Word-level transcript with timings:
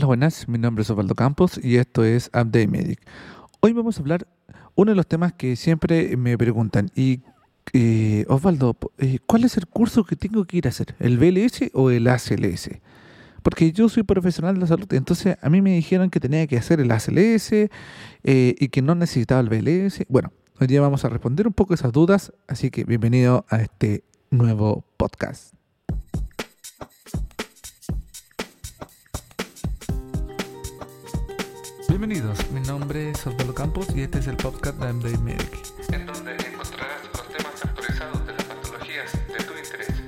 Hola, 0.00 0.06
buenas. 0.06 0.48
Mi 0.48 0.56
nombre 0.56 0.80
es 0.80 0.88
Osvaldo 0.88 1.14
Campos 1.14 1.60
y 1.62 1.76
esto 1.76 2.04
es 2.04 2.28
Update 2.28 2.68
Medic. 2.68 3.06
Hoy 3.60 3.74
vamos 3.74 3.98
a 3.98 4.00
hablar 4.00 4.26
uno 4.74 4.92
de 4.92 4.96
los 4.96 5.06
temas 5.06 5.34
que 5.34 5.56
siempre 5.56 6.16
me 6.16 6.38
preguntan. 6.38 6.90
Y 6.94 7.20
eh, 7.74 8.24
Osvaldo, 8.26 8.78
eh, 8.96 9.18
¿cuál 9.26 9.44
es 9.44 9.58
el 9.58 9.66
curso 9.66 10.04
que 10.04 10.16
tengo 10.16 10.46
que 10.46 10.56
ir 10.56 10.66
a 10.66 10.70
hacer? 10.70 10.94
¿El 11.00 11.18
BLS 11.18 11.70
o 11.74 11.90
el 11.90 12.08
ACLS? 12.08 12.70
Porque 13.42 13.72
yo 13.72 13.90
soy 13.90 14.02
profesional 14.02 14.54
de 14.54 14.62
la 14.62 14.68
salud, 14.68 14.90
entonces 14.94 15.36
a 15.38 15.50
mí 15.50 15.60
me 15.60 15.74
dijeron 15.74 16.08
que 16.08 16.18
tenía 16.18 16.46
que 16.46 16.56
hacer 16.56 16.80
el 16.80 16.90
ACLS 16.90 17.52
eh, 17.52 17.68
y 18.24 18.68
que 18.68 18.80
no 18.80 18.94
necesitaba 18.94 19.42
el 19.42 19.50
BLS. 19.50 20.06
Bueno, 20.08 20.32
hoy 20.58 20.66
día 20.66 20.80
vamos 20.80 21.04
a 21.04 21.10
responder 21.10 21.46
un 21.46 21.52
poco 21.52 21.74
esas 21.74 21.92
dudas, 21.92 22.32
así 22.48 22.70
que 22.70 22.84
bienvenido 22.84 23.44
a 23.50 23.60
este 23.60 24.02
nuevo 24.30 24.82
podcast. 24.96 25.59
Bienvenidos, 32.00 32.50
mi 32.50 32.60
nombre 32.60 33.10
es 33.10 33.26
Osvaldo 33.26 33.54
Campos 33.54 33.88
y 33.94 34.00
este 34.00 34.20
es 34.20 34.26
el 34.26 34.38
podcast 34.38 34.78
de 34.78 34.90
MD 34.90 35.18
Medic, 35.18 35.92
en 35.92 36.06
donde 36.06 36.32
encontrarás 36.32 37.02
los 37.12 37.28
temas 37.28 37.62
actualizados 37.62 38.26
de 38.26 38.32
las 38.32 38.44
patologías 38.44 39.12
de 39.12 39.44
tu 39.44 39.52
interés. 39.52 40.02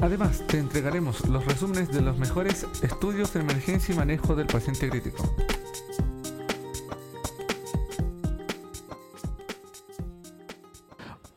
Además, 0.00 0.44
te 0.48 0.58
entregaremos 0.58 1.28
los 1.28 1.44
resúmenes 1.44 1.92
de 1.92 2.00
los 2.00 2.18
mejores 2.18 2.66
estudios 2.82 3.32
de 3.34 3.40
emergencia 3.42 3.94
y 3.94 3.98
manejo 3.98 4.34
del 4.34 4.48
paciente 4.48 4.90
crítico. 4.90 5.32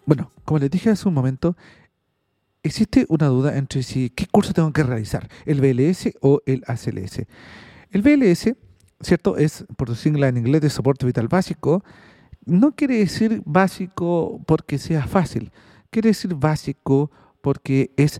Bueno, 0.07 0.31
como 0.45 0.57
les 0.57 0.71
dije 0.71 0.89
hace 0.89 1.07
un 1.07 1.13
momento, 1.13 1.55
existe 2.63 3.05
una 3.07 3.27
duda 3.27 3.55
entre 3.55 3.83
si 3.83 4.09
qué 4.09 4.25
curso 4.25 4.51
tengo 4.51 4.73
que 4.73 4.81
realizar, 4.81 5.29
el 5.45 5.61
BLS 5.61 6.17
o 6.21 6.41
el 6.47 6.63
ACLS. 6.65 7.27
El 7.93 8.01
BLS, 8.01 8.55
¿cierto? 9.01 9.37
Es 9.37 9.65
por 9.77 9.87
su 9.87 9.95
sigla 9.95 10.27
en 10.27 10.37
inglés 10.37 10.61
de 10.61 10.71
soporte 10.71 11.05
vital 11.05 11.27
básico. 11.27 11.83
No 12.43 12.71
quiere 12.71 12.97
decir 12.97 13.43
básico 13.45 14.41
porque 14.47 14.79
sea 14.79 15.05
fácil. 15.05 15.51
Quiere 15.91 16.09
decir 16.09 16.33
básico 16.33 17.11
porque 17.41 17.91
es 17.95 18.19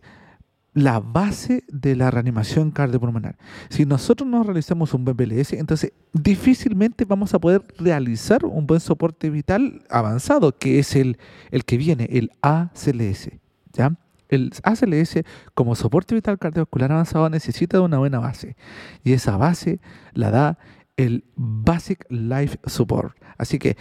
la 0.76 1.00
base 1.00 1.64
de 1.70 1.96
la 1.96 2.12
reanimación 2.12 2.70
cardiopulmonar. 2.70 3.36
Si 3.70 3.86
nosotros 3.86 4.30
no 4.30 4.44
realizamos 4.44 4.94
un 4.94 5.06
buen 5.06 5.18
BLS, 5.18 5.54
entonces 5.54 5.92
difícilmente 6.14 7.06
vamos 7.06 7.34
a 7.34 7.40
poder 7.40 7.64
realizar 7.80 8.46
un 8.46 8.68
buen 8.68 8.80
soporte 8.80 9.32
vital 9.32 9.84
avanzado, 9.90 10.56
que 10.56 10.78
es 10.78 10.96
el, 10.96 11.18
el 11.50 11.66
que 11.66 11.78
viene, 11.78 12.08
el 12.12 12.30
ACLS. 12.44 13.32
¿ya? 13.74 13.96
El 14.30 14.52
ACLS 14.64 15.24
como 15.54 15.76
soporte 15.76 16.16
vital 16.16 16.40
cardiovascular 16.40 16.92
avanzado 16.92 17.30
necesita 17.30 17.78
de 17.78 17.84
una 17.84 17.98
buena 18.00 18.20
base 18.20 18.56
y 19.04 19.14
esa 19.14 19.38
base 19.38 19.80
la 20.14 20.32
da 20.32 20.58
el 20.98 21.26
Basic 21.36 22.06
Life 22.10 22.60
Support. 22.66 23.18
Así 23.38 23.58
que 23.58 23.78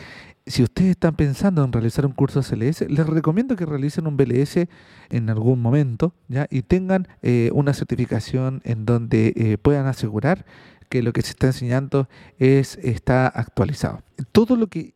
si 0.47 0.63
ustedes 0.63 0.91
están 0.91 1.15
pensando 1.15 1.63
en 1.65 1.73
realizar 1.73 2.05
un 2.07 2.13
curso 2.13 2.41
ACLS, 2.41 2.83
les 2.89 3.07
recomiendo 3.07 3.55
que 3.55 3.67
realicen 3.67 4.07
un 4.07 4.17
BLS 4.17 4.67
en 5.11 5.31
algún 5.31 5.61
momento 5.61 6.15
¿ya? 6.29 6.47
y 6.51 6.63
tengan 6.63 7.07
eh, 7.23 7.51
una 7.53 7.75
certificación 7.75 8.61
en 8.65 8.85
donde 8.85 9.33
eh, 9.37 9.59
puedan 9.59 9.87
asegurar 9.87 10.45
que 10.89 11.03
lo 11.03 11.13
que 11.13 11.23
se 11.23 11.31
está 11.31 11.47
enseñando 11.47 12.09
es, 12.39 12.79
está 12.83 13.27
actualizado. 13.27 14.03
Todo 14.33 14.57
lo 14.57 14.67
que 14.67 14.95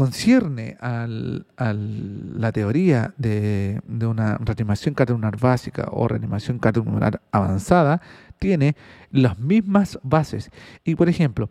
concierne 0.00 0.78
a 0.80 1.06
la 1.06 2.52
teoría 2.52 3.12
de, 3.18 3.82
una 3.86 4.38
reanimación 4.38 4.94
cardiopulmonar 4.94 5.38
básica 5.38 5.88
o 5.92 6.08
reanimación 6.08 6.58
cardiopulmonar 6.58 7.20
avanzada, 7.30 8.00
tiene 8.38 8.76
las 9.10 9.38
mismas 9.38 9.98
bases. 10.02 10.50
Y 10.84 10.94
por 10.94 11.10
ejemplo, 11.10 11.50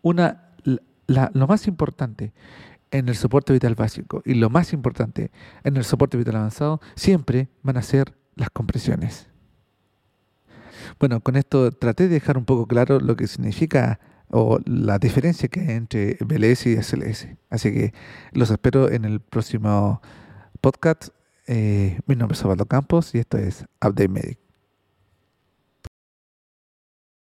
una, 0.00 0.50
lo 0.64 1.46
más 1.48 1.66
importante 1.66 2.32
en 2.92 3.08
el 3.08 3.16
soporte 3.16 3.52
vital 3.52 3.74
básico 3.74 4.22
y 4.24 4.34
lo 4.34 4.48
más 4.48 4.72
importante 4.72 5.32
en 5.64 5.76
el 5.76 5.82
soporte 5.82 6.16
vital 6.16 6.36
avanzado 6.36 6.80
siempre 6.94 7.48
van 7.64 7.78
a 7.78 7.82
ser 7.82 8.14
las 8.36 8.50
compresiones. 8.50 9.26
Bueno, 11.00 11.18
con 11.18 11.34
esto 11.34 11.72
traté 11.72 12.04
de 12.04 12.10
dejar 12.10 12.38
un 12.38 12.44
poco 12.44 12.68
claro 12.68 13.00
lo 13.00 13.16
que 13.16 13.26
significa 13.26 13.98
o 14.32 14.58
la 14.64 14.98
diferencia 14.98 15.48
que 15.48 15.60
hay 15.60 15.70
entre 15.70 16.16
BLS 16.20 16.66
y 16.66 16.82
SLS. 16.82 17.28
Así 17.50 17.72
que 17.72 17.94
los 18.32 18.50
espero 18.50 18.90
en 18.90 19.04
el 19.04 19.20
próximo 19.20 20.00
podcast. 20.60 21.08
Eh, 21.46 22.00
mi 22.06 22.16
nombre 22.16 22.34
es 22.34 22.42
Osvaldo 22.42 22.66
Campos 22.66 23.14
y 23.14 23.18
esto 23.18 23.38
es 23.38 23.64
Update 23.80 24.08
Medic. 24.08 24.51